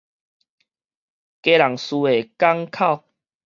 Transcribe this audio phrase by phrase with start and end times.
[0.03, 0.11] 基隆嶼的
[2.35, 3.03] 港口